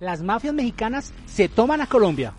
[0.00, 2.32] Las mafias mexicanas se toman a Colombia.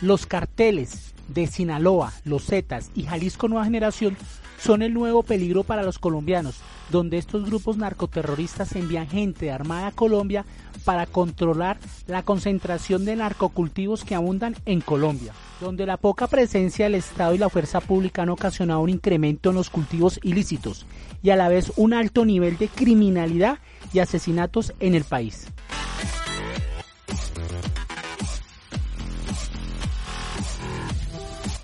[0.00, 4.16] Los carteles de Sinaloa, Los Zetas y Jalisco Nueva Generación
[4.58, 6.56] son el nuevo peligro para los colombianos,
[6.90, 10.44] donde estos grupos narcoterroristas envían gente armada a Colombia
[10.84, 16.94] para controlar la concentración de narcocultivos que abundan en Colombia, donde la poca presencia del
[16.94, 20.86] Estado y la fuerza pública han ocasionado un incremento en los cultivos ilícitos
[21.22, 23.58] y a la vez un alto nivel de criminalidad
[23.92, 25.48] y asesinatos en el país.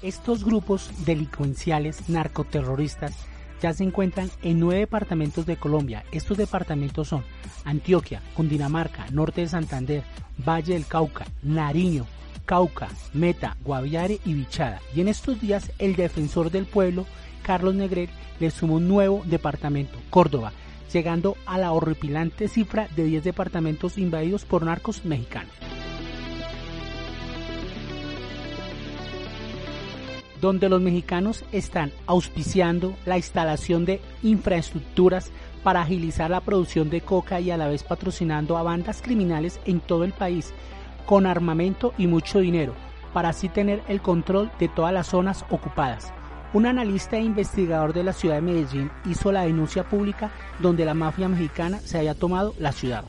[0.04, 3.14] Estos grupos delincuenciales narcoterroristas
[3.62, 6.04] ya se encuentran en nueve departamentos de Colombia.
[6.12, 7.24] Estos departamentos son
[7.64, 10.02] Antioquia, Cundinamarca, Norte de Santander,
[10.46, 12.04] Valle del Cauca, Nariño,
[12.44, 14.82] Cauca, Meta, Guaviare y Bichada.
[14.94, 17.06] Y en estos días el defensor del pueblo,
[17.42, 18.10] Carlos Negret,
[18.40, 20.52] le sumó un nuevo departamento, Córdoba,
[20.92, 25.63] llegando a la horripilante cifra de 10 departamentos invadidos por narcos mexicanos.
[30.44, 35.30] Donde los mexicanos están auspiciando la instalación de infraestructuras
[35.62, 39.80] para agilizar la producción de coca y a la vez patrocinando a bandas criminales en
[39.80, 40.52] todo el país
[41.06, 42.74] con armamento y mucho dinero,
[43.14, 46.12] para así tener el control de todas las zonas ocupadas.
[46.52, 50.92] Un analista e investigador de la ciudad de Medellín hizo la denuncia pública donde la
[50.92, 53.04] mafia mexicana se haya tomado la ciudad.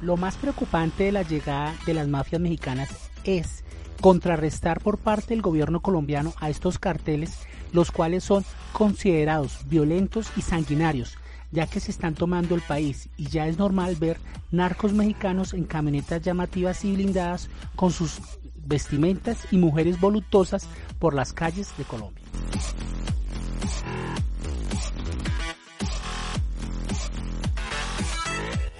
[0.00, 3.64] Lo más preocupante de la llegada de las mafias mexicanas es
[4.00, 7.38] contrarrestar por parte del gobierno colombiano a estos carteles,
[7.72, 11.16] los cuales son considerados violentos y sanguinarios,
[11.52, 14.18] ya que se están tomando el país y ya es normal ver
[14.50, 18.20] narcos mexicanos en camionetas llamativas y blindadas con sus
[18.64, 20.66] vestimentas y mujeres voluptuosas
[20.98, 22.24] por las calles de Colombia.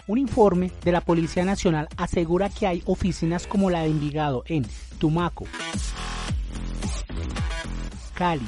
[0.06, 4.66] Un informe de la Policía Nacional asegura que hay oficinas como la de Envigado en
[4.98, 5.46] Tumaco,
[8.14, 8.46] Cali,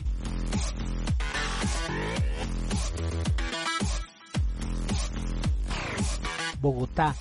[6.60, 7.14] Bogotá,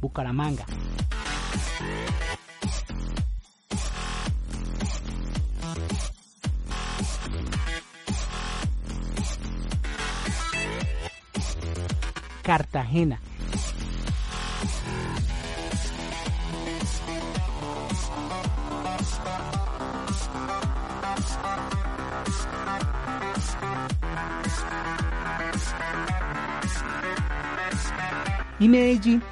[0.00, 0.64] Bucaramanga.
[12.48, 13.20] Cartagena.
[28.58, 29.22] Y Medellín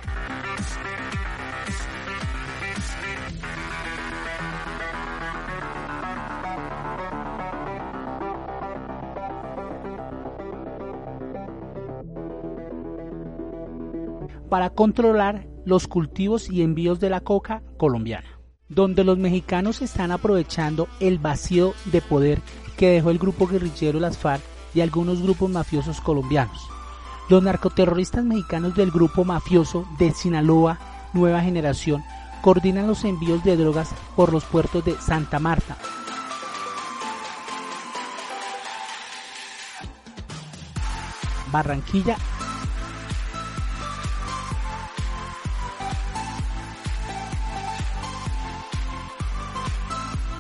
[14.49, 20.89] para controlar los cultivos y envíos de la coca colombiana, donde los mexicanos están aprovechando
[21.01, 22.41] el vacío de poder
[22.77, 24.43] que dejó el grupo guerrillero Las FARC
[24.75, 26.69] y algunos grupos mafiosos colombianos.
[27.29, 30.79] Los narcoterroristas mexicanos del grupo mafioso de Sinaloa
[31.13, 32.05] Nueva Generación
[32.43, 35.77] coordinan los envíos de drogas por los puertos de Santa Marta,
[41.51, 42.17] Barranquilla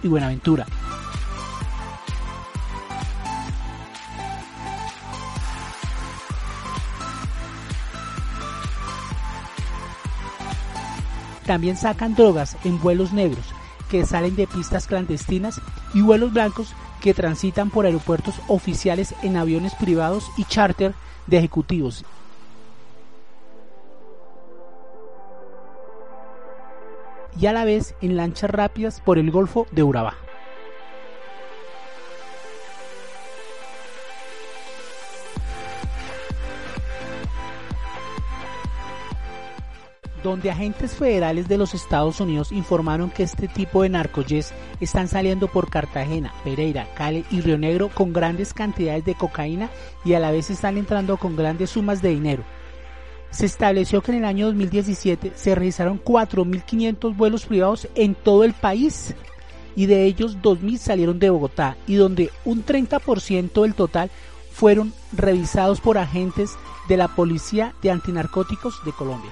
[0.06, 0.66] y Buenaventura.
[11.44, 13.44] También sacan drogas en vuelos negros
[13.88, 15.60] que salen de pistas clandestinas
[15.94, 20.94] y vuelos blancos que transitan por aeropuertos oficiales en aviones privados y charter
[21.28, 22.04] de ejecutivos
[27.38, 30.14] y a la vez en lanchas rápidas por el Golfo de Urabá.
[40.22, 45.46] donde agentes federales de los Estados Unidos informaron que este tipo de narcoyes están saliendo
[45.46, 49.70] por Cartagena, Pereira, Cali y Río Negro con grandes cantidades de cocaína
[50.04, 52.42] y a la vez están entrando con grandes sumas de dinero
[53.36, 58.54] se estableció que en el año 2017 se realizaron 4.500 vuelos privados en todo el
[58.54, 59.14] país
[59.74, 64.10] y de ellos 2.000 salieron de Bogotá y donde un 30% del total
[64.52, 66.52] fueron revisados por agentes
[66.88, 69.30] de la Policía de Antinarcóticos de Colombia.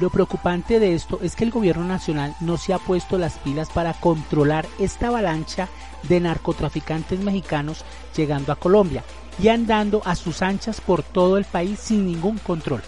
[0.00, 3.70] Lo preocupante de esto es que el gobierno nacional no se ha puesto las pilas
[3.70, 5.68] para controlar esta avalancha
[6.02, 7.82] de narcotraficantes mexicanos
[8.14, 9.02] llegando a Colombia
[9.42, 12.82] y andando a sus anchas por todo el país sin ningún control.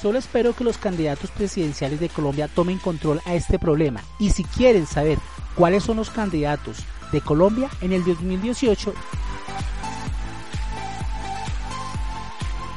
[0.00, 4.44] Solo espero que los candidatos presidenciales de Colombia tomen control a este problema y si
[4.44, 5.18] quieren saber
[5.54, 6.78] cuáles son los candidatos
[7.12, 8.94] de Colombia en el 2018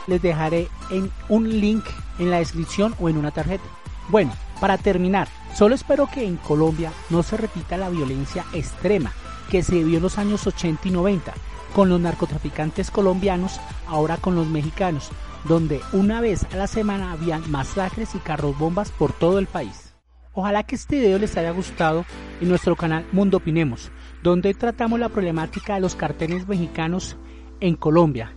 [0.07, 1.85] les dejaré en un link
[2.19, 3.65] en la descripción o en una tarjeta.
[4.09, 9.11] Bueno, para terminar, solo espero que en Colombia no se repita la violencia extrema
[9.49, 11.33] que se vio en los años 80 y 90
[11.73, 15.09] con los narcotraficantes colombianos, ahora con los mexicanos,
[15.43, 19.93] donde una vez a la semana habían masacres y carros bombas por todo el país.
[20.33, 22.05] Ojalá que este video les haya gustado
[22.41, 23.91] en nuestro canal Mundo Opinemos,
[24.23, 27.17] donde tratamos la problemática de los carteles mexicanos
[27.59, 28.36] en Colombia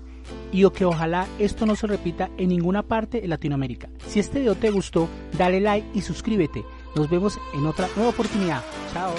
[0.52, 3.88] y que ojalá esto no se repita en ninguna parte de Latinoamérica.
[4.06, 5.08] Si este video te gustó,
[5.38, 6.64] dale like y suscríbete.
[6.97, 8.62] Nos vemos en otra nueva oportunidad.
[8.93, 9.14] Chao.